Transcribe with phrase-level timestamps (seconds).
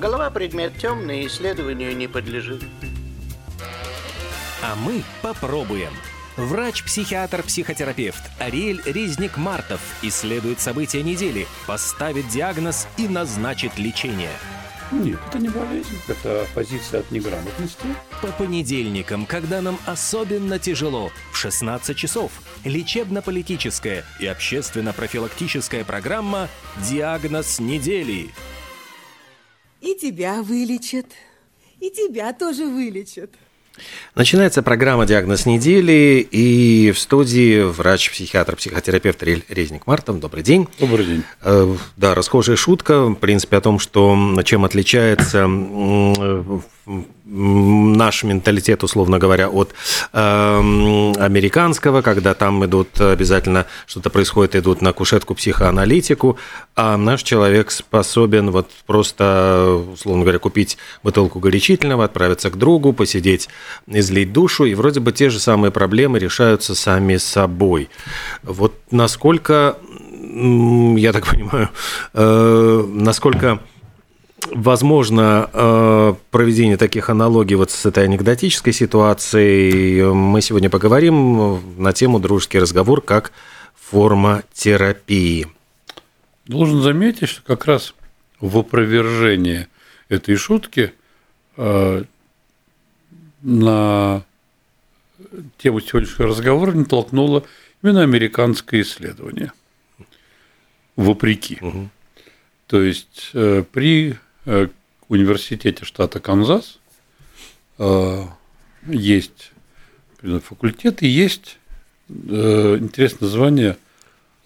[0.00, 2.62] Голова предмет темный, исследованию не подлежит.
[4.62, 5.92] А мы попробуем.
[6.36, 14.32] Врач-психиатр-психотерапевт Ариэль Резник-Мартов исследует события недели, поставит диагноз и назначит лечение.
[14.90, 17.86] Нет, это не болезнь, это позиция от неграмотности.
[18.20, 22.32] По понедельникам, когда нам особенно тяжело, в 16 часов,
[22.64, 26.48] лечебно-политическая и общественно-профилактическая программа
[26.78, 28.32] «Диагноз недели».
[29.84, 31.04] И тебя вылечат,
[31.78, 33.28] и тебя тоже вылечат.
[34.14, 40.20] Начинается программа «Диагноз недели» и в студии врач-психиатр, психотерапевт Рель Резник Мартов.
[40.20, 40.68] Добрый день.
[40.78, 41.22] Добрый день.
[41.42, 45.46] Э, да, расхожая шутка, в принципе, о том, что чем отличается
[47.24, 49.74] наш менталитет, условно говоря, от
[50.12, 50.18] э,
[51.18, 56.38] американского, когда там идут обязательно что-то происходит, идут на кушетку психоаналитику,
[56.76, 63.48] а наш человек способен вот просто, условно говоря, купить бутылку горячительного, отправиться к другу, посидеть,
[63.86, 67.88] излить душу, и вроде бы те же самые проблемы решаются сами собой.
[68.42, 69.76] Вот насколько,
[70.20, 71.70] я так понимаю,
[72.12, 73.60] э, насколько
[74.50, 80.02] возможно э, проведение таких аналогий вот с этой анекдотической ситуацией.
[80.12, 83.32] Мы сегодня поговорим на тему «Дружеский разговор» как
[83.74, 85.46] форма терапии.
[86.46, 87.94] Должен заметить, что как раз
[88.40, 89.68] в опровержение
[90.08, 90.92] этой шутки
[91.56, 92.04] э,
[93.42, 94.24] на
[95.58, 97.44] тему сегодняшнего разговора не толкнуло
[97.82, 99.52] именно американское исследование.
[100.96, 101.58] Вопреки.
[101.60, 101.88] Угу.
[102.66, 104.16] То есть э, при
[105.08, 106.78] университете штата Канзас
[107.78, 108.24] э,
[108.86, 109.52] есть
[110.42, 111.58] факультет и есть
[112.08, 113.78] э, интересное название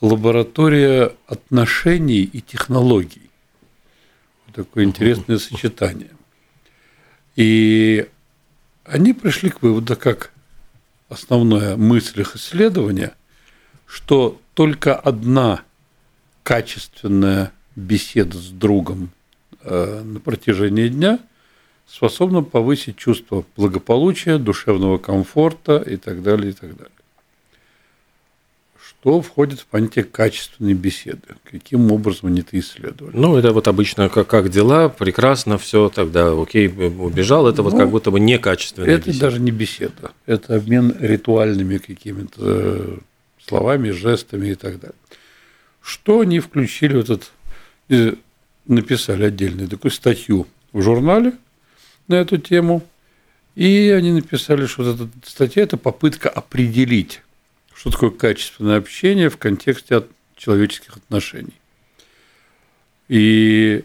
[0.00, 3.30] лаборатория отношений и технологий.
[4.52, 6.10] Такое интересное сочетание.
[7.36, 8.08] И
[8.84, 10.32] они пришли к выводу, как
[11.08, 13.14] основная мысль их исследования,
[13.86, 15.62] что только одна
[16.42, 19.17] качественная беседа с другом Э,
[19.68, 21.18] на протяжении дня
[21.88, 26.92] способна повысить чувство благополучия, душевного комфорта и так далее, и так далее.
[29.00, 31.20] Что входит в понятие качественной беседы?
[31.44, 33.16] Каким образом они это исследовали?
[33.16, 37.78] Ну, это вот обычно как, как дела, прекрасно, все, тогда окей, убежал, это ну, вот
[37.78, 39.16] как будто бы некачественная это беседа.
[39.16, 42.98] Это даже не беседа, это обмен ритуальными какими-то э,
[43.46, 44.96] словами, жестами и так далее.
[45.80, 47.30] Что они включили в этот
[47.88, 48.14] э,
[48.68, 51.32] написали отдельную такую статью в журнале
[52.06, 52.86] на эту тему,
[53.54, 57.22] и они написали, что эта статья– это попытка определить,
[57.74, 60.04] что такое качественное общение в контексте
[60.36, 61.54] человеческих отношений.
[63.08, 63.84] И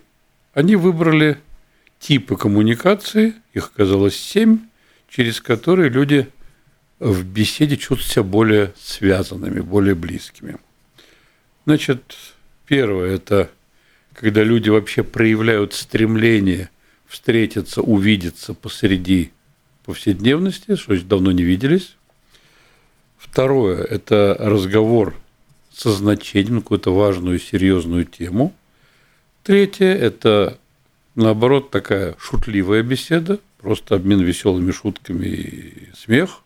[0.54, 1.40] они выбрали
[2.00, 4.60] типы коммуникации, их оказалось семь,
[5.10, 6.28] через которые люди
[7.00, 10.58] в беседе чувствуют себя более связанными, более близкими.
[11.66, 12.16] Значит,
[12.68, 13.50] первое– это
[14.14, 16.70] когда люди вообще проявляют стремление
[17.08, 19.32] встретиться, увидеться посреди
[19.86, 21.96] повседневности, что давно не виделись.
[23.18, 25.16] Второе– это разговор
[25.74, 28.54] со значением, какую-то важную, серьезную тему.
[29.44, 30.58] Третье– это,
[31.16, 36.42] наоборот, такая шутливая беседа, просто обмен веселыми шутками и смех.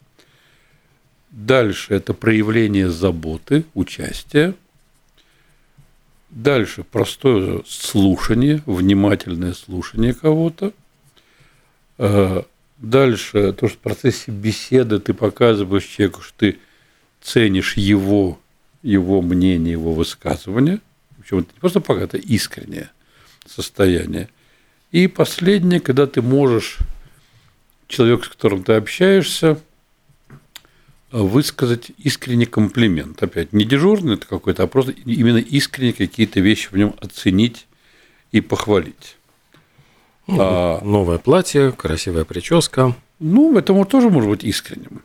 [1.29, 4.55] Дальше– это проявление заботы, участия–
[6.29, 10.73] Дальше простое слушание, внимательное слушание кого-то.
[11.97, 12.43] Э,
[12.77, 16.59] дальше то, что в процессе беседы ты показываешь человеку, что ты
[17.21, 18.39] ценишь его,
[18.83, 20.81] его мнение, его высказывание.
[21.17, 22.89] Причем это не просто пока, это искреннее
[23.45, 24.29] состояние.
[24.91, 26.77] И последнее, когда ты можешь
[27.87, 29.59] человек, с которым ты общаешься,
[31.11, 33.21] высказать искренний комплимент.
[33.23, 37.67] Опять, не дежурный это какой-то, а просто именно искренне какие-то вещи в нем оценить
[38.31, 39.17] и похвалить.
[40.27, 42.93] Ну, а, новое платье, красивая прическа.
[43.19, 45.01] Ну, это тоже может быть искренним,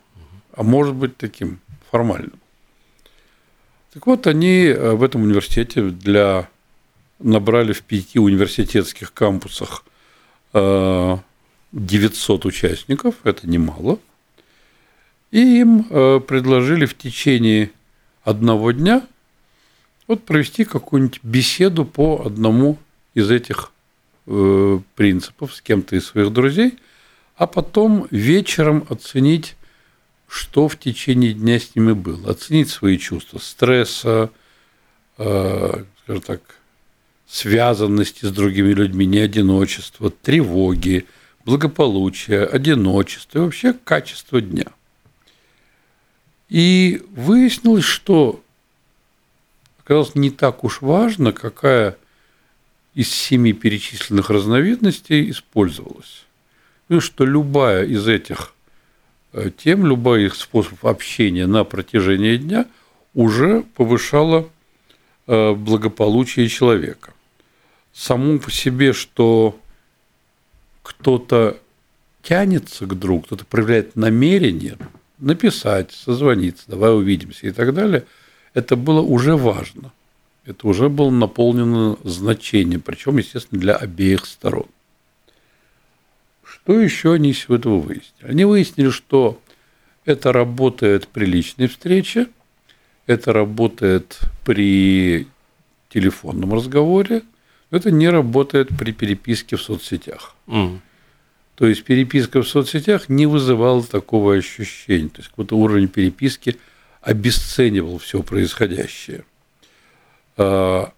[0.54, 1.60] а может быть таким
[1.90, 2.40] формальным.
[3.94, 6.48] Так вот, они э, в этом университете для
[7.18, 9.84] набрали в пяти университетских кампусах
[10.52, 13.98] 900 э, участников, это немало–
[15.32, 17.72] и им э, предложили в течение
[18.22, 19.02] одного дня
[20.06, 22.78] вот провести какую-нибудь беседу по одному
[23.14, 23.72] из этих
[24.26, 26.78] э, принципов с кем-то из своих друзей,
[27.36, 29.56] а потом вечером оценить,
[30.28, 34.30] что в течение дня с ними было, оценить свои чувства стресса,
[35.16, 36.40] э, скажем так,
[37.26, 41.06] связанности с другими людьми, не одиночество, тревоги,
[41.46, 44.66] благополучие, одиночество и вообще качество дня.
[46.52, 48.42] И выяснилось, что
[49.78, 51.96] оказалось не так уж важно, какая
[52.92, 56.26] из семи перечисленных разновидностей использовалась.
[56.90, 58.52] Ну, что любая из этих
[59.32, 62.66] э, тем, любой их способ общения на протяжении дня
[63.14, 64.46] уже повышала
[65.28, 67.14] э, благополучие человека.
[67.94, 69.58] Саму по себе, что
[70.82, 71.56] кто-то
[72.22, 74.76] тянется к другу, кто-то проявляет намерение
[75.22, 78.04] написать, созвониться, давай увидимся и так далее,
[78.54, 79.92] это было уже важно.
[80.44, 84.66] Это уже было наполнено значением, причем, естественно, для обеих сторон.
[86.44, 88.30] Что еще они из этого выяснили?
[88.30, 89.40] Они выяснили, что
[90.04, 92.26] это работает при личной встрече,
[93.06, 95.28] это работает при
[95.90, 97.22] телефонном разговоре,
[97.70, 100.34] это не работает при переписке в соцсетях.
[100.46, 100.80] Mm.
[101.62, 105.08] То есть переписка в соцсетях не вызывала такого ощущения.
[105.08, 106.56] То есть какой-то уровень переписки
[107.00, 109.22] обесценивал все происходящее.
[110.36, 110.92] А,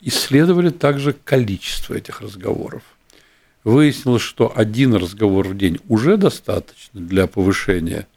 [0.00, 2.82] исследовали также количество этих разговоров.
[3.62, 8.08] Выяснилось, что один разговор в день уже достаточно для повышения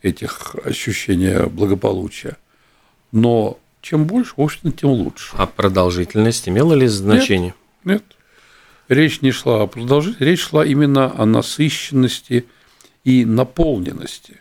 [0.00, 2.38] этих ощущений благополучия.
[3.12, 5.36] Но чем больше, в общем, тем лучше.
[5.36, 7.48] А продолжительность имела ли значение?
[7.48, 7.65] Нет.
[7.86, 8.04] Нет.
[8.88, 12.46] Речь не шла о продолжительности, речь шла именно о насыщенности
[13.04, 14.36] и наполненности.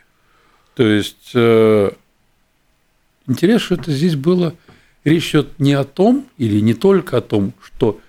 [0.76, 1.92] То есть э,
[3.28, 4.56] интересно, что это здесь было.
[5.04, 8.00] Речь идет не о том или не только о том, что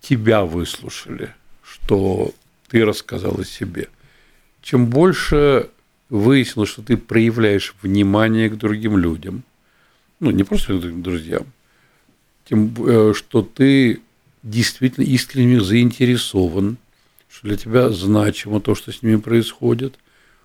[0.00, 2.32] тебя выслушали, что
[2.68, 3.88] ты рассказал о себе.
[4.62, 5.68] Чем больше
[6.08, 9.44] выяснилось, что ты проявляешь внимание к другим людям–
[10.24, 11.44] ну, не просто друзьям,
[12.48, 14.00] тем, э, что ты
[14.44, 16.76] действительно искренне заинтересован,
[17.28, 19.94] что для тебя значимо то, что с ними происходит,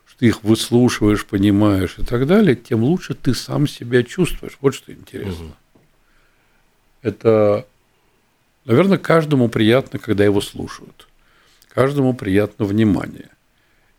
[0.08, 4.58] что ты их выслушиваешь, понимаешь и так далее, тем лучше ты сам себя чувствуешь.
[4.62, 5.46] Вот что интересно.
[5.46, 5.54] Угу.
[7.02, 7.68] Это,
[8.66, 11.08] наверное, каждому приятно, когда его слушают.
[11.68, 13.30] Каждому приятно внимание.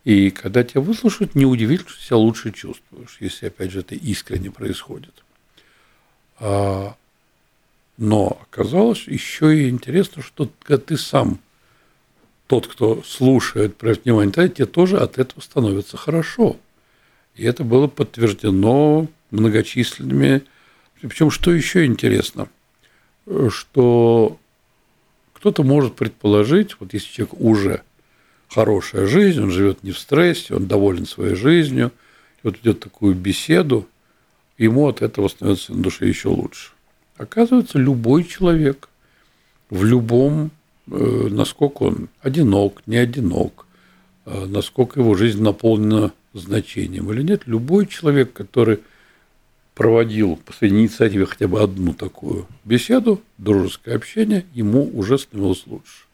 [0.05, 5.23] И когда тебя выслушают, неудивительно, что себя лучше чувствуешь, если, опять же, это искренне происходит.
[6.39, 6.97] А,
[8.01, 11.39] но оказалось еще и интересно, что ты сам
[12.47, 16.57] тот, кто слушает, проявляет внимание, тебе тоже от этого становится хорошо.
[17.37, 20.43] И это было подтверждено многочисленными.
[21.03, 22.49] Причем, что еще интересно,
[23.51, 24.39] что
[25.35, 27.83] кто-то может предположить, вот если человек уже
[28.49, 31.93] хорошая жизнь, он живет не в стрессе, он доволен своей жизнью,
[32.39, 33.87] и вот идет такую беседу,
[34.57, 36.71] ему от этого становится на душе еще лучше.
[37.21, 38.89] Оказывается, любой человек
[39.69, 40.51] в любом,
[40.91, 43.67] э, насколько он одинок, не одинок,
[44.25, 48.79] э, насколько его жизнь наполнена значением или нет, любой человек, который
[49.75, 56.07] проводил по своей инициативе хотя бы одну такую беседу, дружеское общение, ему уже становилось лучше.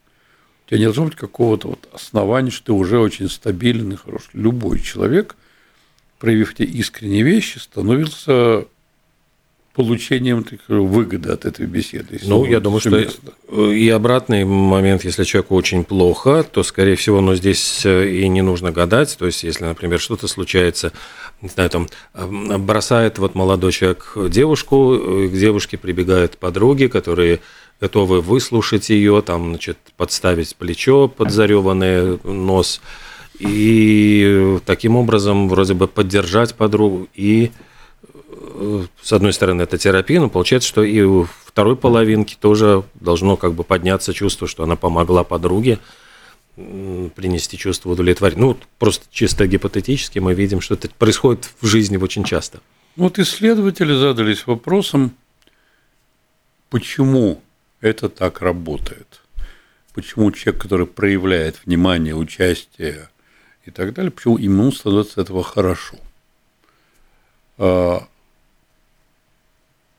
[0.65, 4.31] У тебя не должно быть какого-то вот основания, что ты уже очень стабильный хороший.
[4.33, 5.37] Любой человек–
[6.19, 8.65] проявив те искренние вещи, становился
[9.77, 12.19] получением выгоды от этой беседы.
[12.23, 12.97] Ну, я думаю, что
[13.71, 18.41] и обратный момент, если человеку очень плохо, то, скорее всего, но здесь э, и не
[18.41, 19.15] нужно гадать.
[19.19, 20.91] То есть, если, например, что-то случается,
[21.43, 21.87] не знаю, там,
[22.65, 27.39] бросает вот молодой человек девушку, э, к девушке прибегают подруги, которые
[27.79, 32.81] готовы выслушать ее, там, значит, подставить плечо под зареванный нос–
[33.39, 37.07] и таким образом вроде бы поддержать подругу.
[37.13, 37.51] И
[39.01, 43.53] с одной стороны это терапия, но получается, что и у второй половинки тоже должно как
[43.53, 45.79] бы подняться чувство, что она помогла подруге
[46.55, 48.41] принести чувство удовлетворения.
[48.41, 52.61] Ну, просто чисто гипотетически мы видим, что это происходит в жизни очень часто.
[52.95, 55.15] Вот исследователи задались вопросом,
[56.69, 57.41] почему
[57.79, 59.21] это так работает.
[59.93, 63.09] Почему человек, который проявляет внимание, участие,
[63.67, 65.97] и так далее, почему ему становится этого хорошо.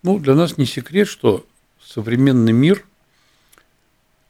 [0.09, 1.45] Ну, для нас не секрет, что
[1.85, 2.83] современный мир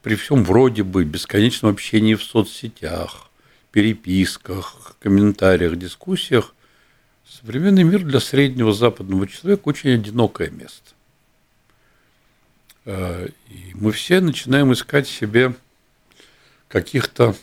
[0.02, 3.30] при всем вроде бы бесконечном общении в соцсетях,
[3.70, 6.52] переписках, комментариях, дискуссиях,
[7.28, 10.94] современный мир для среднего западного человека очень одинокое место.
[12.85, 15.54] А, и мы все начинаем искать себе
[16.66, 17.37] каких-то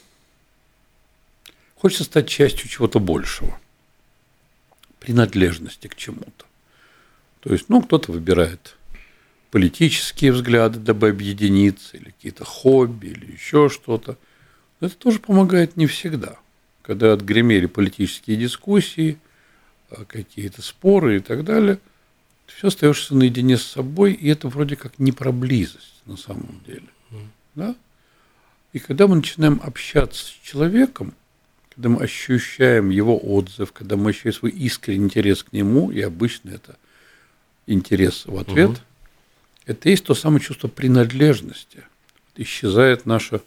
[1.78, 3.58] Хочется стать частью чего-то большего,
[5.00, 6.45] принадлежности к чему-то.
[7.46, 8.76] То есть, ну, кто-то выбирает
[9.52, 14.18] политические взгляды, дабы объединиться, или какие-то хобби, или еще что-то.
[14.80, 16.40] Но это тоже помогает не всегда.
[16.82, 19.20] Когда отгремели политические дискуссии,
[19.92, 21.76] а, какие-то споры и так далее,
[22.48, 26.62] ты все остаешься наедине с собой, и это вроде как не про близость на самом
[26.66, 26.90] деле.
[27.54, 27.76] Да?
[28.74, 31.14] И когда мы начинаем общаться с человеком,
[31.76, 36.50] когда мы ощущаем его отзыв, когда мы ощущаем свой искренний интерес к нему, и обычно
[36.50, 36.78] это
[37.68, 38.80] интерес в ответ, угу.
[39.66, 41.84] это есть то самое чувство принадлежности.
[42.36, 43.42] Исчезает наше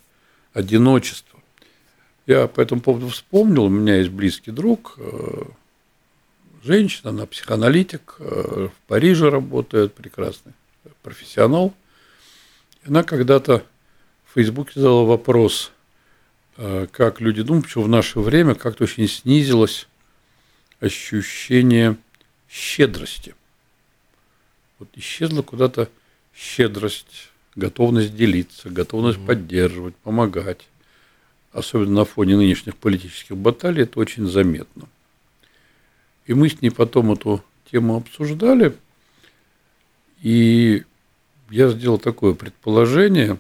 [0.53, 1.39] одиночество.
[2.27, 5.45] Я по этому поводу вспомнил, у меня есть близкий друг, э,
[6.63, 10.53] женщина, она психоаналитик, э, в Париже работает, прекрасный
[11.03, 11.75] профессионал.
[12.87, 13.65] Она когда-то
[14.27, 15.73] в Фейсбуке задала вопрос,
[16.57, 19.89] э, как люди думают, что в наше время как-то очень снизилось
[20.81, 21.97] ощущение
[22.49, 23.35] щедрости.
[24.79, 25.89] Вот исчезла куда-то
[26.35, 29.27] щедрость, готовность делиться, готовность mm-hmm.
[29.27, 30.69] поддерживать, помогать.
[31.53, 34.89] Особенно на фоне нынешних политических баталий это очень заметно.
[36.27, 38.77] И мы с ней потом эту тему обсуждали,
[40.21, 40.85] и
[41.51, 43.39] я сделал такое предположение,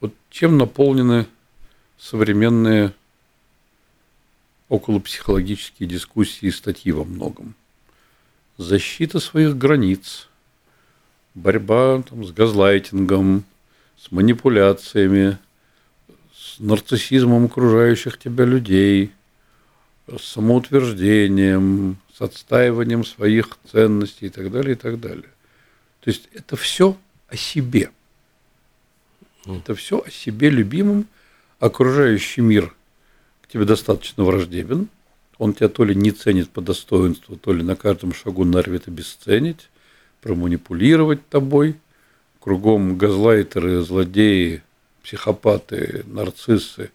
[0.00, 1.26] вот чем наполнены
[1.98, 2.92] современные
[4.68, 7.54] околопсихологические дискуссии и статьи во многом.
[8.58, 10.28] Защита своих границ,
[11.34, 13.44] борьба там, с газлайтингом,
[13.98, 15.38] с манипуляциями,
[16.34, 19.12] с нарциссизмом окружающих тебя людей,
[20.06, 25.28] с самоутверждением, с отстаиванием своих ценностей и так далее, и так далее.
[26.00, 26.96] То есть это все
[27.28, 27.90] о себе.
[29.44, 31.06] Это все о себе любимом.
[31.58, 32.74] Окружающий мир
[33.42, 34.88] к тебе достаточно враждебен.
[35.38, 39.68] Он тебя то ли не ценит по достоинству, то ли на каждом шагу норовит обесценить,
[40.22, 41.76] проманипулировать тобой.
[42.40, 44.62] Кругом газлайтеры, злодеи,
[45.02, 46.90] психопаты, нарциссы,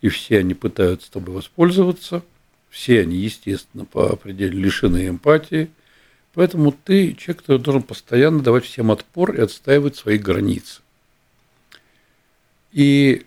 [0.00, 2.22] и все они пытаются тобой воспользоваться.
[2.70, 5.70] Все они, естественно, по определению лишены эмпатии–
[6.34, 10.82] Поэтому ты человек, который должен постоянно давать всем отпор и отстаивать свои границы.
[12.72, 13.24] И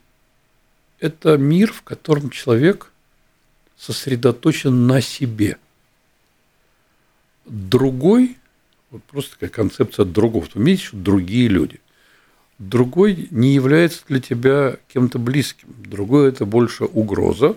[1.00, 2.92] это мир, в котором человек
[3.78, 5.58] сосредоточен на себе.
[7.46, 8.38] Другой,
[8.92, 11.80] вот просто такая концепция другого, в том есть другие люди.
[12.60, 15.68] Другой не является для тебя кем-то близким.
[15.78, 17.56] Другой– это больше угроза,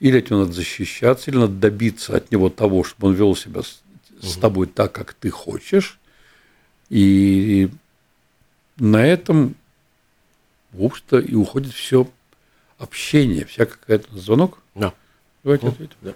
[0.00, 3.62] или от него надо защищаться, или надо добиться от него того, чтобы он вел себя
[3.62, 5.98] с тобой так, как ты хочешь.
[6.88, 7.68] И
[8.76, 9.54] на этом,
[10.72, 12.10] в общем-то, и уходит все
[12.78, 14.60] общение, вся какая-то звонок.
[15.44, 15.50] Да.
[15.50, 15.96] Давайте ответим.
[16.00, 16.12] Да.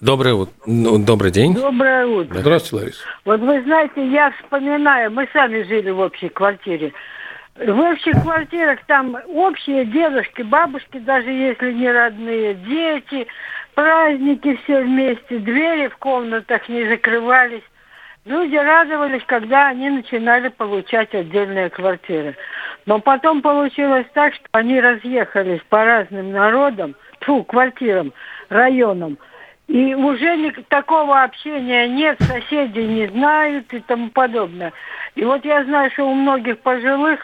[0.00, 1.54] Доброе, ну, добрый день.
[1.54, 2.38] Доброе утро.
[2.38, 3.04] Здравствуйте, Лариса.
[3.24, 6.92] Вот вы знаете, я вспоминаю, мы сами жили в общей квартире.
[7.56, 13.26] В общих квартирах там общие дедушки, бабушки, даже если не родные, дети,
[13.74, 17.62] праздники все вместе, двери в комнатах не закрывались.
[18.24, 22.36] Люди радовались, когда они начинали получать отдельные квартиры.
[22.86, 28.12] Но потом получилось так, что они разъехались по разным народам, тьфу, квартирам,
[28.48, 29.18] районам.
[29.66, 34.72] И уже ни, такого общения нет, соседи не знают и тому подобное.
[35.14, 37.20] И вот я знаю, что у многих пожилых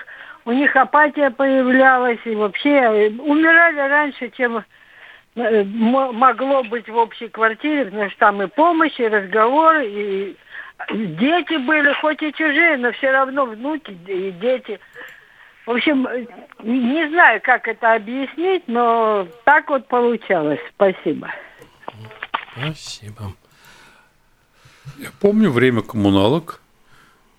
[0.47, 4.65] у них апатия появлялась и вообще э, умирали раньше, чем
[5.37, 10.37] Э, могло быть в общей квартире, потому что там и помощь, и разговоры, и
[10.91, 14.81] дети были, хоть и чужие, но все равно внуки и дети.
[15.67, 16.07] В общем,
[16.63, 20.61] не знаю, как это объяснить, но так вот получалось.
[20.75, 21.31] Спасибо.
[22.53, 23.35] Спасибо.
[24.99, 26.61] Я помню время коммуналок.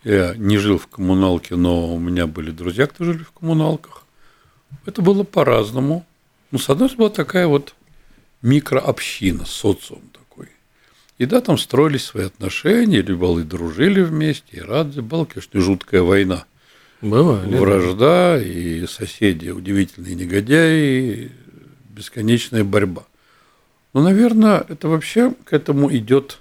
[0.03, 4.05] Я не жил в коммуналке, но у меня были друзья, кто жили в коммуналках.
[4.85, 6.05] Это было по-разному.
[6.51, 7.75] Ну, с одной стороны, была такая вот
[8.41, 10.49] микрообщина, социум такой.
[11.17, 15.01] И да, там строились свои отношения, рыбалы дружили вместе, и рады.
[15.01, 16.45] Была, конечно, жуткая война.
[17.01, 17.57] Бывали.
[17.57, 18.41] Вражда, да.
[18.41, 21.31] и соседи удивительные негодяи,
[21.89, 23.03] бесконечная борьба.
[23.93, 26.39] Но, наверное, это вообще к этому идет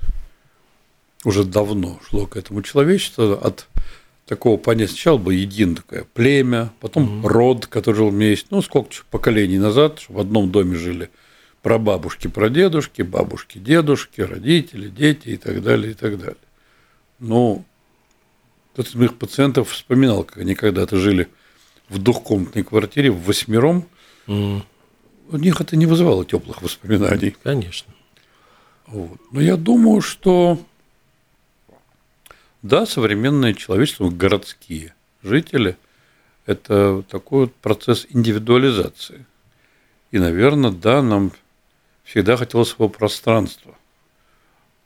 [1.25, 3.67] уже давно, шло к этому человечество от
[4.27, 4.93] такого понятия.
[4.93, 8.47] Сначала было единое такое племя, потом mm род, который жил вместе.
[8.51, 11.11] Ну, сколько поколений назад в одном доме жили
[11.63, 16.37] про бабушки, про дедушки, бабушки, дедушки, родители, дети и так далее, и так далее.
[17.19, 17.65] Ну,
[18.73, 21.29] кто-то из моих пациентов вспоминал, как они когда-то жили
[21.89, 23.87] в двухкомнатной квартире в восьмером.
[24.27, 24.63] Mm.
[25.31, 27.37] У них это не вызывало теплых воспоминаний.
[27.43, 27.93] Конечно.
[28.87, 29.21] Вот.
[29.33, 30.59] Но я думаю, что
[32.63, 35.77] Да, современное человечество, городские жители–
[36.47, 39.25] это такой вот процесс индивидуализации.
[40.11, 41.33] И, наверное, да, нам
[42.05, 43.75] всегда хотелось своего пространства,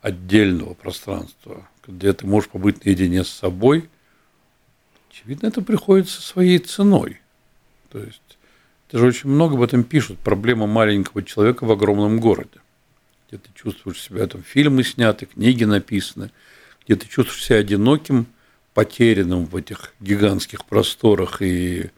[0.01, 3.89] отдельного пространства, где ты можешь побыть наедине с собой.
[5.09, 7.21] Очевидно, это приходится своей ценой.
[7.91, 8.21] То есть,
[8.89, 10.19] это же очень много об этом пишут.
[10.19, 12.59] Проблема маленького человека в огромном городе.
[13.27, 16.31] Где ты чувствуешь себя, там фильмы сняты, книги написаны,
[16.85, 18.27] где ты чувствуешь себя одиноким,
[18.73, 21.89] потерянным в этих гигантских просторах и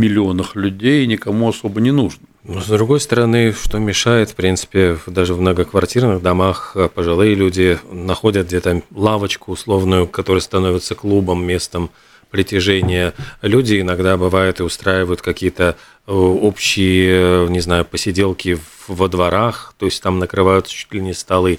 [0.00, 2.26] миллионах людей, никому особо не нужным.
[2.42, 7.78] Но, с другой стороны, что мешает, в принципе, даже в многоквартирных домах а, пожилые люди
[7.92, 11.90] находят где-то лавочку условную, которая становится клубом, местом
[12.30, 13.12] притяжения.
[13.42, 15.76] Люди иногда бывают и устраивают какие-то
[16.06, 21.58] э, общие, не знаю, посиделки во дворах, то есть там накрывают чуть ли не столы.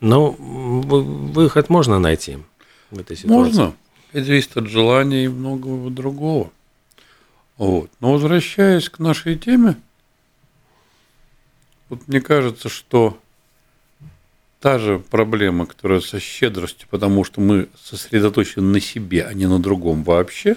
[0.00, 2.38] Но выход можно найти
[2.90, 3.34] в этой ситуации.
[3.36, 3.74] Можно.
[4.12, 6.50] Это зависит от желания и многого другого.
[7.62, 7.92] Вот.
[8.00, 9.76] Но возвращаясь к нашей теме,
[11.90, 13.20] вот мне кажется, что
[14.58, 19.60] та же проблема, которая со щедростью, потому что мы сосредоточены на себе, а не на
[19.60, 20.56] другом вообще,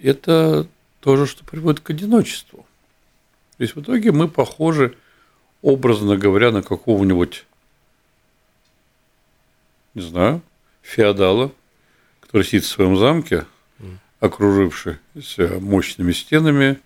[0.00, 0.68] это
[1.00, 2.64] то же, что приводит к одиночеству.
[3.56, 4.96] То есть в итоге мы похожи,
[5.60, 7.46] образно говоря, на какого-нибудь,
[9.94, 10.40] не знаю,
[10.82, 11.50] феодала,
[12.20, 13.44] который сидит в своем замке,
[14.24, 14.96] окруживший
[15.60, 16.78] мощными стенами,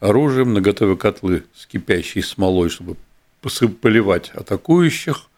[0.00, 2.96] оружием, наготове котлы с кипящей смолой, чтобы
[3.40, 5.28] поливать атакующих,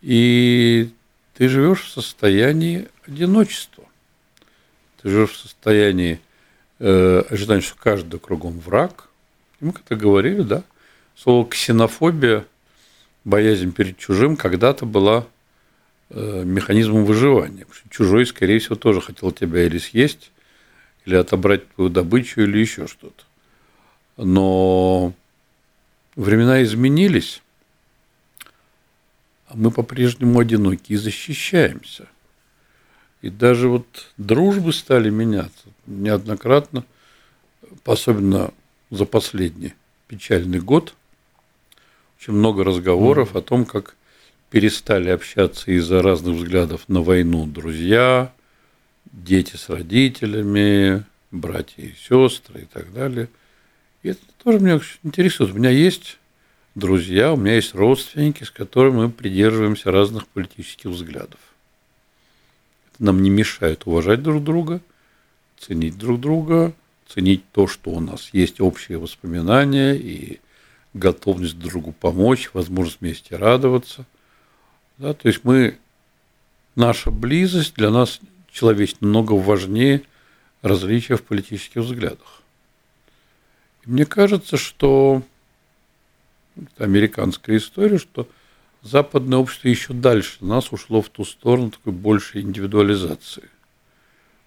[0.00, 0.90] и
[1.34, 3.84] ты живешь в состоянии одиночества.
[5.02, 6.20] Ты живешь в состоянии
[6.78, 9.08] э, ожидания, что каждый кругом враг.
[9.60, 10.62] И мы как-то говорили, да,
[11.14, 12.46] слово ксенофобия,
[13.24, 15.26] боязнь перед чужим, когда-то была
[16.10, 17.66] механизмом выживания.
[17.88, 20.32] Чужой, скорее всего, тоже хотел тебя или съесть,
[21.06, 23.24] или отобрать твою добычу, или еще что-то.
[24.16, 25.12] Но
[26.16, 27.42] времена изменились,
[29.46, 32.06] а мы по-прежнему одиноки и защищаемся.
[33.22, 36.84] И даже вот дружбы стали меняться неоднократно,
[37.84, 38.52] особенно
[38.90, 39.74] за последний
[40.08, 40.94] печальный год.
[42.18, 43.38] Очень много разговоров mm-hmm.
[43.38, 43.96] о том, как
[44.50, 48.32] перестали общаться из-за разных взглядов на войну друзья,
[49.12, 53.28] дети с родителями, братья и сестры и так далее–
[54.02, 55.52] и это тоже меня интересует.
[55.52, 56.18] У меня есть
[56.74, 61.40] друзья, у меня есть родственники, с которыми мы придерживаемся разных политических взглядов.
[62.92, 64.80] Это нам не мешает уважать друг друга,
[65.58, 66.72] ценить друг друга,
[67.08, 70.40] ценить то, что у нас есть общие воспоминания и
[70.94, 74.06] готовность другу помочь, возможность вместе радоваться.
[75.00, 75.78] Да, то есть мы,
[76.76, 78.20] наша близость для нас
[78.52, 80.02] человечество намного важнее
[80.60, 82.42] различия в политических взглядах.
[83.86, 85.22] Мне кажется, что
[86.54, 88.28] это американская история, что
[88.82, 93.48] западное общество еще дальше нас ушло в ту сторону такой большей индивидуализации,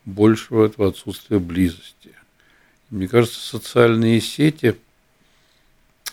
[0.06, 2.12] большего этого отсутствия близости.
[2.92, 4.76] Мне кажется, социальные сети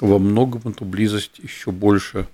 [0.00, 2.26] во многом эту близость еще больше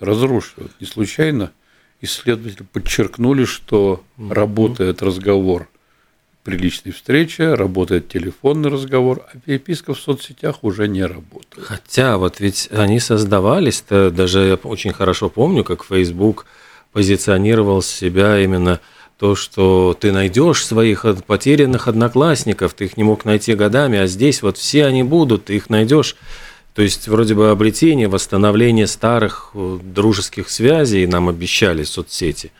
[0.00, 0.72] разрушивают.
[0.80, 1.52] Не случайно
[2.00, 5.68] исследователи подчеркнули, что работает разговор
[6.44, 11.66] при личной встрече, работает телефонный разговор, а переписка в соцсетях уже не работает.
[11.66, 16.46] Хотя вот ведь они создавались, -то, даже я очень хорошо помню, как Facebook
[16.92, 18.80] позиционировал себя именно
[19.18, 24.42] то, что ты найдешь своих потерянных одноклассников, ты их не мог найти годами, а здесь
[24.42, 26.16] вот все они будут, ты их найдешь.
[26.76, 32.52] То есть вроде бы обретение, восстановление старых э, дружеских связей нам обещали соцсети,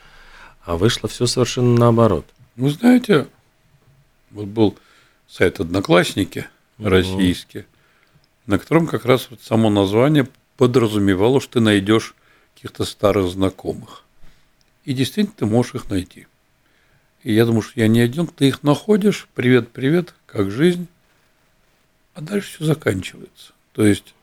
[0.62, 2.24] а вышло все совершенно наоборот.
[2.56, 3.28] Вы знаете,
[4.30, 4.78] вот был
[5.28, 6.46] сайт «Одноклассники»
[6.78, 7.66] российский, угу.
[8.46, 10.26] на котором как раз вот само название
[10.56, 12.14] подразумевало, что ты найдешь
[12.54, 14.04] каких-то старых знакомых.
[14.86, 16.26] И действительно ты можешь их найти.
[17.22, 20.88] И я думаю, что я не один, ты их находишь, привет, привет, как жизнь,
[22.14, 23.52] а дальше все заканчивается.
[23.76, 24.14] То есть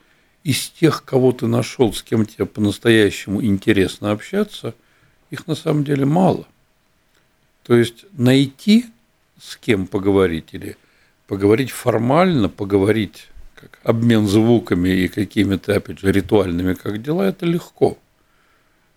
[0.43, 4.73] из тех, кого ты нашел, с кем тебе по-настоящему интересно общаться,
[5.29, 6.47] их на самом деле мало.
[7.61, 8.87] То есть найти
[9.39, 10.75] с кем поговорить или
[11.27, 17.99] поговорить формально, поговорить как обмен звуками и какими-то, опять же, ритуальными, как дела, это легко.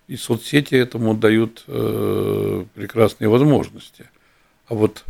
[0.08, 4.08] И соцсети этому дают э, прекрасные возможности.
[4.68, 5.04] А вот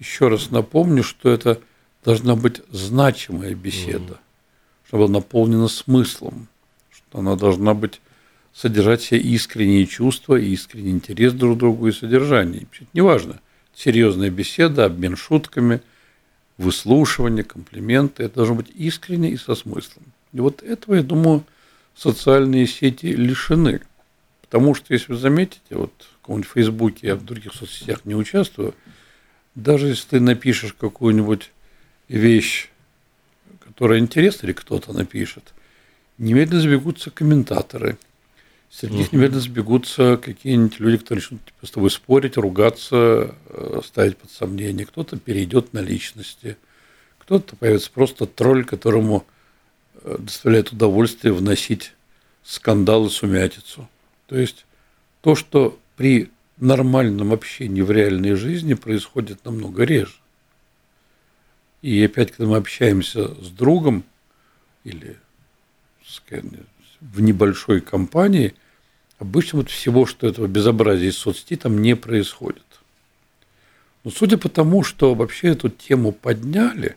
[0.00, 1.60] еще раз напомню, что это
[2.04, 4.18] должна быть значимая беседа.
[4.88, 6.48] Чтобы была наполнена смыслом,
[6.90, 8.00] что она должна быть
[8.54, 12.66] содержать все искренние чувства, искренний интерес друг к другу и содержание.
[12.94, 13.40] Неважно,
[13.74, 15.82] серьезная беседа, обмен шутками,
[16.56, 18.24] выслушивание, комплименты.
[18.24, 20.04] Это должно быть искренне и со смыслом.
[20.32, 21.44] И вот этого, я думаю,
[21.94, 23.82] социальные сети лишены.
[24.40, 28.74] Потому что, если вы заметите, вот в каком-нибудь Фейсбуке, я в других соцсетях не участвую,
[29.54, 31.50] даже если ты напишешь какую-нибудь
[32.08, 32.70] вещь,
[33.78, 35.54] которая интересна, или кто-то напишет,
[36.18, 37.96] немедленно сбегутся комментаторы–
[38.70, 44.18] Среди них немедленно сбегутся какие-нибудь люди, которые начнут типа, с тобой спорить, ругаться, э, ставить
[44.18, 44.84] под сомнение.
[44.84, 46.58] Кто-то перейдет на личности,
[47.18, 49.24] кто-то появится просто тролль, которому
[50.02, 51.94] э, доставляет удовольствие вносить
[52.44, 53.88] скандал и сумятицу.
[54.26, 54.66] То есть
[55.22, 60.14] то, что при нормальном общении в реальной жизни происходит намного реже.
[61.82, 64.04] И опять, когда мы общаемся с другом
[64.84, 65.18] или
[66.08, 66.66] скажем,
[67.00, 68.54] в небольшой компании,
[69.18, 72.64] обычно вот всего, что этого безобразия из соцсети там не происходит.
[74.04, 76.96] Но судя по тому, что вообще эту тему подняли,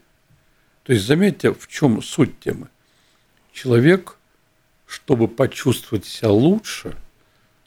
[0.83, 2.67] то есть заметьте, в чем суть темы.
[3.51, 4.17] Человек,
[4.87, 6.95] чтобы почувствовать себя лучше,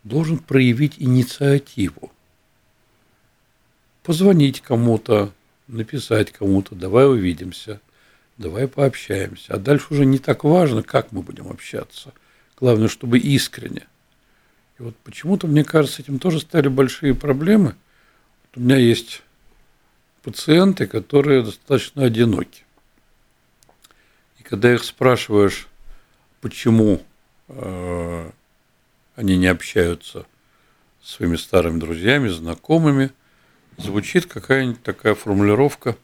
[0.02, 2.10] должен проявить инициативу.
[4.02, 5.32] Позвонить кому-то,
[5.66, 7.80] написать кому-то, давай увидимся,
[8.36, 9.54] давай пообщаемся.
[9.54, 12.12] А дальше уже не так важно, как мы будем общаться–
[12.56, 13.86] Главное, чтобы искренне.
[14.78, 17.74] И вот почему-то, мне кажется, этим тоже стали большие проблемы.
[18.44, 19.22] Вот у меня есть
[20.22, 22.62] пациенты, которые достаточно одиноки.
[24.38, 25.66] И когда их спрашиваешь,
[26.40, 27.02] почему
[27.48, 28.30] э,
[29.16, 30.26] они не общаются
[31.02, 33.10] с своими старыми друзьями, знакомыми,
[33.78, 35.96] звучит какая-нибудь такая формулировка,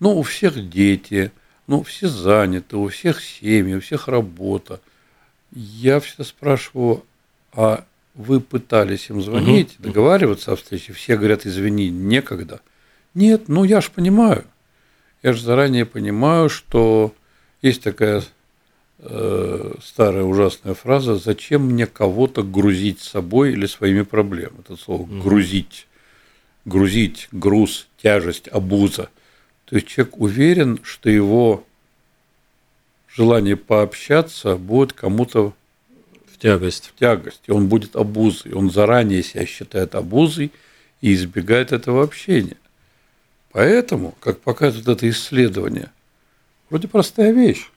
[0.00, 1.32] ну, у всех дети,
[1.66, 4.80] ну, все заняты, у всех семьи, у всех работа–
[5.54, 7.04] я всегда спрашиваю,
[7.52, 7.84] а
[8.14, 9.88] вы пытались им звонить, угу.
[9.88, 10.92] договариваться о встрече?
[10.92, 12.60] Все говорят, извини, некогда.
[13.14, 14.44] Нет, ну я же понимаю.
[15.22, 17.14] Я же заранее понимаю, что
[17.62, 18.22] есть такая
[18.98, 25.20] э, старая ужасная фраза «Зачем мне кого-то грузить собой или своими проблемами?» Это слово угу.
[25.20, 25.86] «грузить».
[26.64, 29.10] Грузить, груз, тяжесть, обуза.
[29.66, 31.64] То есть человек уверен, что его
[33.08, 35.54] желание пообщаться будет кому-то
[36.32, 36.92] в тягость.
[36.94, 37.42] В тягость.
[37.46, 38.52] И он будет обузой.
[38.52, 40.52] Он заранее себя считает обузой
[41.00, 42.56] и избегает этого общения.
[43.52, 45.90] Поэтому, как показывает это исследование,
[46.70, 47.68] вроде простая вещь.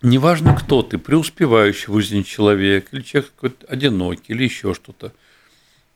[0.00, 5.12] Неважно, кто ты, преуспевающий в жизни человек, или человек какой-то одинокий, или еще что-то,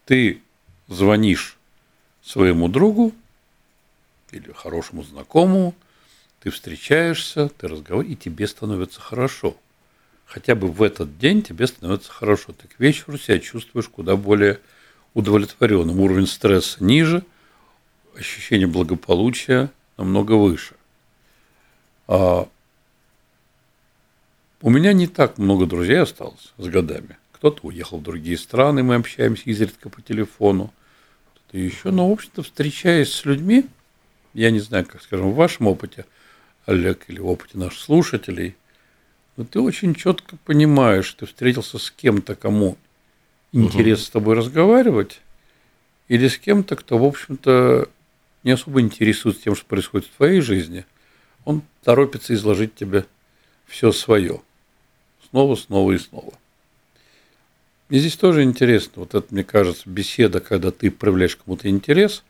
[0.07, 0.41] ты
[0.91, 1.57] звонишь
[2.23, 3.15] своему другу
[4.31, 5.75] или хорошему знакомому–
[6.41, 9.57] ты встречаешься, ты разговариваешь, и тебе становится хорошо.
[10.25, 12.53] Хотя бы в этот день тебе становится хорошо.
[12.53, 14.59] Ты к вечеру себя чувствуешь куда более
[15.13, 16.01] удовлетворенным.
[16.01, 17.25] Уровень стресса ниже,
[18.17, 20.75] ощущение благополучия намного выше.
[22.09, 22.49] А
[24.63, 27.19] у меня не так много друзей осталось с годами.
[27.33, 30.73] Кто-то уехал в другие страны, мы общаемся изредка по телефону.
[31.51, 31.91] Кто-то еще.
[31.91, 33.67] Но, в общем-то, встречаясь с людьми,
[34.35, 36.07] я не знаю, как, скажем, в вашем опыте–
[36.67, 38.55] Олег, или в опыте наших слушателей,
[39.37, 42.77] но ты очень четко понимаешь, ты встретился с кем-то, кому
[43.53, 44.07] интересно угу.
[44.07, 45.21] с тобой разговаривать,
[46.07, 47.89] или с кем-то, кто, в общем-то,
[48.45, 50.87] не особо интересуется тем, что происходит в твоей жизни,
[51.45, 53.05] он торопится изложить тебе
[53.67, 54.41] все свое.
[55.31, 56.35] Снова, снова и снова.
[57.91, 62.23] И здесь тоже интересно, вот это, мне кажется, беседа, когда ты проявляешь кому-то интерес,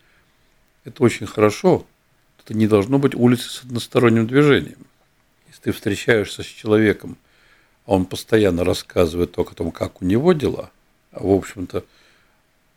[0.85, 1.87] это очень хорошо,
[2.42, 4.79] это не должно быть улицы с односторонним движением.
[5.49, 7.18] Если ты встречаешься с человеком,
[7.85, 10.70] а он постоянно рассказывает только о том, как у него дела,
[11.12, 11.85] а в общем-то,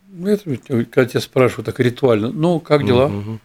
[0.10, 3.06] ну, это, когда тебя спрашивают так ритуально, ну, как дела?
[3.06, 3.40] Угу.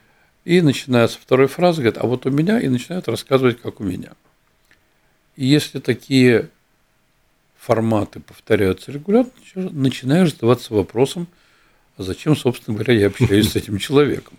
[0.47, 3.85] И начиная со второй фразы, говорят, а вот у меня, и начинают рассказывать, как у
[3.85, 4.13] меня.
[5.37, 6.51] И если такие
[7.59, 11.27] форматы повторяются регулярно, начинаешь задаваться вопросом,
[11.97, 14.35] а зачем, собственно говоря, я общаюсь с этим человеком.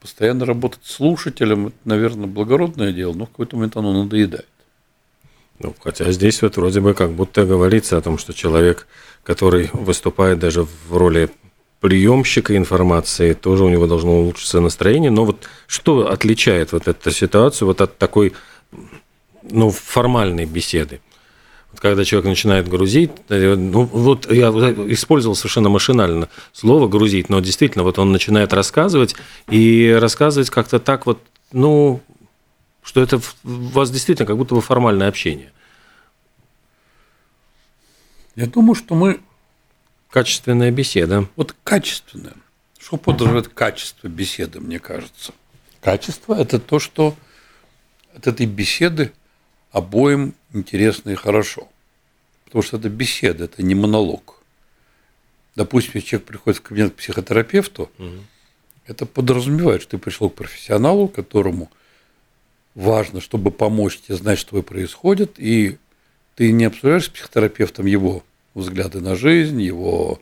[0.00, 4.48] Постоянно работать слушателем, это, наверное, благородное дело, но в какой-то момент оно надоедает.
[5.58, 8.86] Ну, хотя здесь вот вроде бы как будто говорится о том, что человек,
[9.22, 11.28] который выступает даже в роли
[11.80, 15.10] приемщика информации, тоже у него должно улучшиться настроение.
[15.10, 18.32] Но вот что отличает вот эту ситуацию вот от такой
[19.42, 21.00] ну, формальной беседы?
[21.76, 27.84] Когда человек начинает грузить, э, ну вот я использовал совершенно машинально слово грузить, но действительно
[27.84, 29.14] вот он начинает рассказывать
[29.48, 31.20] и рассказывать как-то так вот,
[31.52, 32.00] ну,
[32.82, 35.52] что это у вас действительно как будто бы формальное общение.
[38.36, 39.20] Я думаю, что мы
[40.10, 41.28] Качественная беседа.
[41.36, 42.34] Вот качественное.
[42.78, 45.32] Что подразумевает качество беседы, мне кажется?
[45.80, 47.14] Качество– это то, что
[48.14, 49.12] от этой беседы
[49.70, 51.68] обоим интересно и хорошо.
[52.44, 54.42] Потому что это беседа, это не монолог.
[55.54, 57.90] Допустим, если человек приходит в кабинет к психотерапевту,
[58.86, 61.70] это подразумевает, что ты пришел к профессионалу, которому
[62.74, 65.78] важно, чтобы помочь тебе знать, что происходит, и
[66.34, 70.20] ты не обсуждаешь с психотерапевтом его взгляды на жизнь, его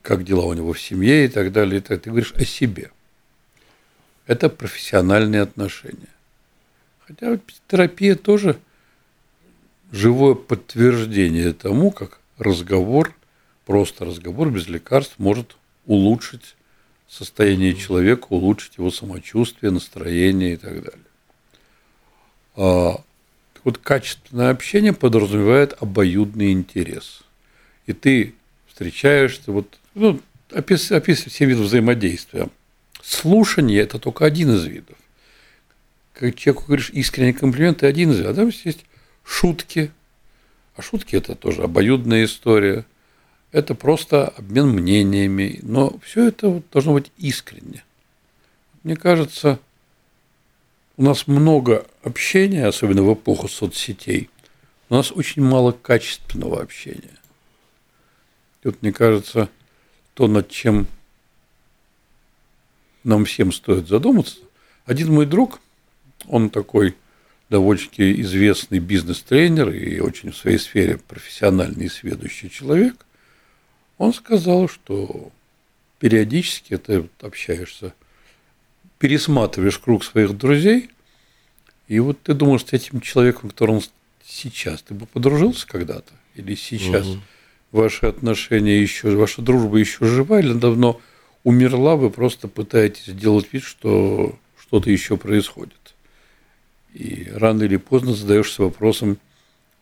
[0.00, 1.78] как дела у него в семье и так далее.
[1.78, 2.00] И так.
[2.00, 2.90] Ты говоришь о себе.
[4.26, 6.08] Это профессиональные отношения.
[7.06, 8.58] Хотя терапия тоже
[9.92, 13.14] живое подтверждение тому, как разговор,
[13.66, 16.56] просто разговор без лекарств может улучшить
[17.08, 21.06] состояние человека, улучшить его самочувствие, настроение и так далее.
[22.56, 22.94] А,
[23.52, 27.22] так вот, качественное общение подразумевает обоюдный интерес.
[27.86, 28.34] И ты
[28.66, 32.48] встречаешься, вот, ну, описывай, описывай все виды взаимодействия.
[33.02, 34.96] Слушание– это только один из видов.
[36.14, 38.32] Как человеку говоришь искренний комплимент, это один из видов.
[38.32, 38.84] А там есть
[39.24, 39.90] шутки.
[40.76, 42.84] А шутки– это тоже обоюдная история.
[43.50, 45.58] Это просто обмен мнениями.
[45.62, 47.84] Но все это вот должно быть искренне.
[48.82, 49.58] Мне кажется,
[50.96, 54.30] у нас много общения, особенно в эпоху соцсетей.
[54.88, 57.18] У нас очень мало качественного общения.
[58.62, 59.48] И вот мне кажется,
[60.14, 60.86] то, над чем
[63.04, 64.38] нам всем стоит задуматься.
[64.84, 65.60] Один мой друг,
[66.28, 66.94] он такой
[67.52, 72.94] довольно-таки известный бизнес-тренер и очень в своей сфере профессиональный и сведущий человек,
[73.98, 75.30] он сказал, что
[75.98, 77.92] периодически ты общаешься,
[78.98, 80.88] пересматриваешь круг своих друзей,
[81.88, 83.82] и вот ты думаешь, с этим человеком, которым
[84.24, 87.20] сейчас, ты бы подружился когда-то, или сейчас угу.
[87.70, 91.02] ваши отношения еще, ваша дружба еще жива, или давно
[91.44, 95.91] умерла, вы просто пытаетесь сделать вид, что что-то еще происходит.
[97.32, 99.18] И рано или поздно задаешься вопросом,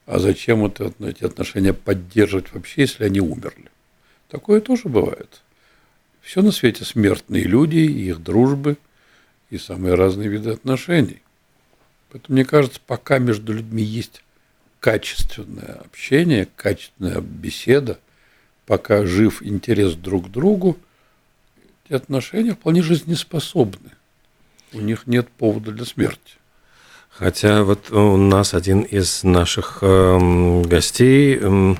[0.06, 3.70] а зачем это, эти отношения поддерживать вообще, если они умерли?
[4.28, 5.42] Такое тоже бывает.
[6.20, 8.76] Все на свете смертные люди, их дружбы
[9.50, 11.20] и самые разные виды отношений.
[12.10, 14.22] Поэтому, мне кажется, пока между людьми есть
[14.78, 17.98] качественное общение, качественная беседа,
[18.66, 20.78] пока жив интерес друг к другу–
[21.90, 23.90] эти отношения вполне жизнеспособны.
[24.72, 26.34] У них нет повода для смерти.
[27.20, 31.74] Хотя вот у нас один из наших э, гостей, э,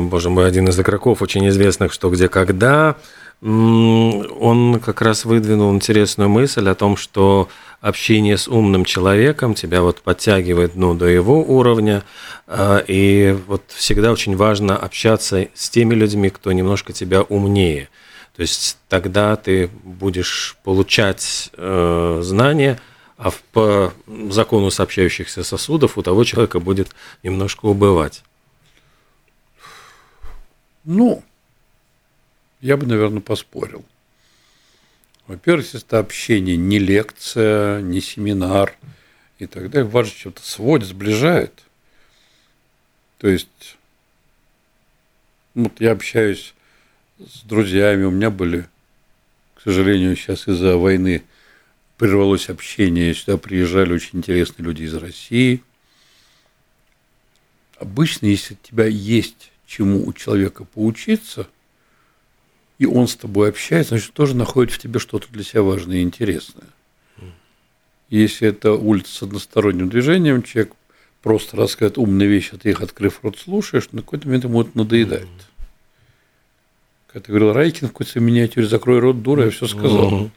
[0.00, 2.96] боже мой, один из игроков очень известных «Что, где, когда»,
[3.42, 7.50] э, он как раз выдвинул интересную мысль о том, что
[7.82, 12.02] общение с умным человеком тебя вот подтягивает ну, до его уровня,
[12.46, 17.90] э, и вот всегда очень важно общаться с теми людьми, кто немножко тебя умнее–
[18.34, 22.78] то есть тогда ты будешь получать э, знания,
[23.16, 23.94] а по
[24.30, 28.22] закону сообщающихся сосудов у того человека будет немножко убывать.
[30.84, 31.22] Ну,
[32.60, 33.84] я бы, наверное, поспорил.
[35.26, 38.76] Во-первых, это общение не лекция, не семинар
[39.38, 41.52] и так далее, важно, что-то сводит, сближает.
[43.18, 43.76] То есть,
[45.54, 46.54] вот я общаюсь
[47.18, 48.04] с друзьями.
[48.04, 48.68] У меня были,
[49.54, 51.24] к сожалению, сейчас из-за войны
[51.96, 53.14] прервалось общение.
[53.14, 55.62] Сюда приезжали очень интересные люди из России.
[57.78, 61.48] Обычно, если у тебя есть чему у человека поучиться,
[62.78, 66.02] и он с тобой общается, значит, тоже находит в тебе что-то для себя важное и
[66.02, 66.66] интересное.
[68.08, 70.74] Если это улица с односторонним движением, человек
[71.22, 74.70] просто рассказывает умные вещи, а ты их, открыв рот, слушаешь, на какой-то момент ему это
[74.74, 75.24] надоедает.
[75.24, 75.56] Mm-hmm.
[77.12, 80.12] Как ты говорил, Райкин в какой-то миниатюре, закрой рот, дура, я все сказал.
[80.12, 80.30] Угу.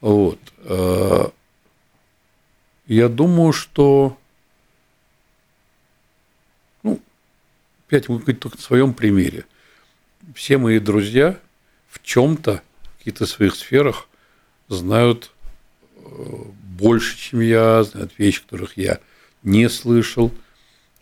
[0.00, 0.38] Вот.
[0.64, 1.32] А,
[2.86, 4.16] я думаю, что
[6.82, 7.00] ну,
[7.86, 9.44] опять мы говорим только на своем примере.
[10.34, 11.38] Все мои друзья
[11.88, 12.62] в чем-то,
[12.94, 14.08] в каких-то своих сферах
[14.68, 15.32] знают
[15.96, 16.00] э,
[16.62, 19.00] больше, чем я, знают вещи, которых я
[19.42, 20.32] не слышал.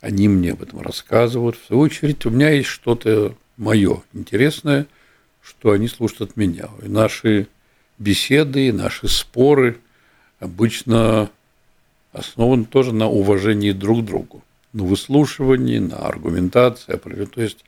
[0.00, 1.56] Они мне об этом рассказывают.
[1.56, 4.86] В свою очередь, у меня есть что-то мое интересное,
[5.42, 6.68] что они слушают от меня.
[6.82, 7.48] И наши
[7.98, 9.78] беседы, и наши споры
[10.40, 11.30] обычно
[12.12, 16.96] основаны тоже на уважении друг к другу, на выслушивании, на аргументации.
[16.96, 17.64] То есть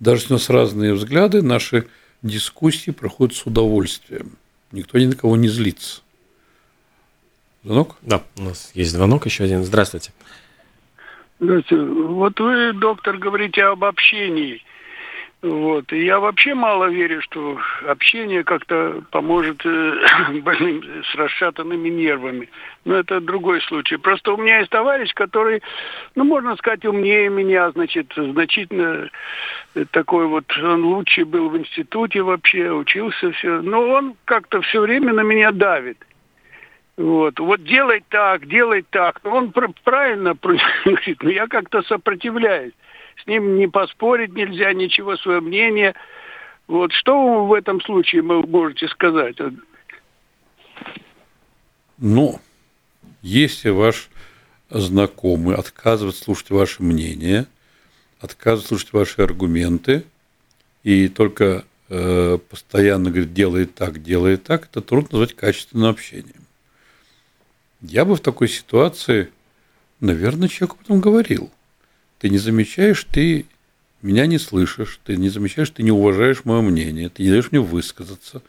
[0.00, 1.86] даже если у нас разные взгляды, наши
[2.22, 4.32] дискуссии проходят с удовольствием.
[4.72, 6.02] Никто ни на кого не злится.
[7.64, 7.96] Звонок?
[8.02, 9.64] Да, у нас есть звонок еще один.
[9.64, 10.12] Здравствуйте.
[11.40, 11.84] Здравствуйте.
[11.84, 14.62] Вот вы, доктор, говорите об общении.
[15.46, 15.92] Вот.
[15.92, 17.56] И я вообще мало верю, что
[17.86, 19.94] общение как-то поможет э,
[20.42, 22.48] больным с расшатанными нервами.
[22.84, 23.96] Но это другой случай.
[23.96, 25.62] Просто у меня есть товарищ, который,
[26.16, 29.08] ну, можно сказать, умнее меня, значит, значительно
[29.76, 33.62] э, такой вот, он лучший был в институте вообще, учился все.
[33.62, 35.98] Но он как-то все время на меня давит.
[36.96, 39.20] Вот, вот делай так, делай так.
[39.22, 39.52] Но он
[39.84, 42.72] правильно говорит, но я как-то сопротивляюсь
[43.22, 45.94] с ним не поспорить нельзя, ничего, свое мнение.
[46.66, 49.36] Вот что вы в этом случае можете сказать?
[51.98, 52.40] Ну,
[53.22, 54.08] если ваш
[54.68, 57.46] знакомый отказывает слушать ваше мнение,
[58.20, 60.04] отказывает слушать ваши аргументы,
[60.82, 66.44] и только э, постоянно говорит, делает так, делает так, это трудно назвать качественным общением.
[67.80, 69.30] Я бы в такой ситуации,
[70.00, 71.50] наверное, человеку потом говорил
[72.18, 73.46] ты не замечаешь, ты
[74.02, 77.60] меня не слышишь, ты не замечаешь, ты не уважаешь мое мнение, ты не даешь мне
[77.60, 78.42] высказаться,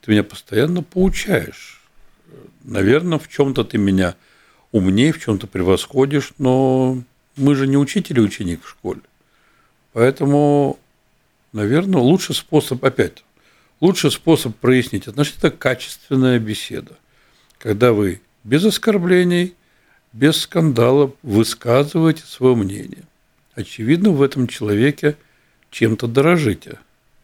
[0.00, 1.82] ты меня постоянно поучаешь.
[2.62, 4.14] Наверное, в чем-то ты меня
[4.72, 7.02] умнее, в чем-то превосходишь, но
[7.36, 9.00] мы же не учитель и ученик в школе.
[9.92, 10.78] Поэтому,
[11.52, 13.24] наверное, лучший способ, опять,
[13.80, 16.96] лучший способ прояснить отношения– это качественная беседа.
[17.58, 19.54] Когда вы без оскорблений,
[20.12, 23.04] без скандалов высказываете свое мнение
[23.60, 25.16] очевидно, в этом человеке
[25.70, 26.78] чем-то дорожите.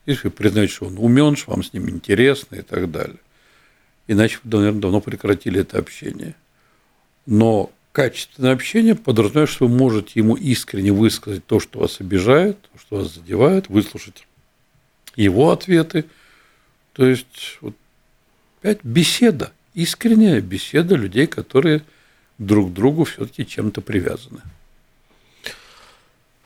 [0.07, 3.19] Если вы признаете, что он умен, что вам с ним интересно и так далее.
[4.07, 6.35] Иначе вы, наверное, давно прекратили это общение.
[7.27, 12.79] Но качественное общение подразумевает, что вы можете ему искренне высказать то, что вас обижает, то,
[12.79, 14.27] что вас задевает, выслушать
[15.17, 16.05] его ответы.
[16.93, 17.75] То есть, вот,
[18.61, 21.83] опять беседа, искренняя беседа людей, которые
[22.39, 24.41] друг к другу все-таки чем-то привязаны.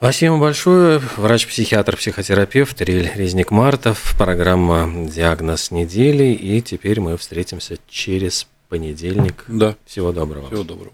[0.01, 0.99] Спасибо большое.
[1.15, 4.15] Врач-психиатр, психотерапевт Риль Резник-Мартов.
[4.17, 6.33] Программа «Диагноз недели».
[6.33, 9.43] И теперь мы встретимся через понедельник.
[9.47, 9.75] Да.
[9.85, 10.47] Всего доброго.
[10.47, 10.93] Всего доброго.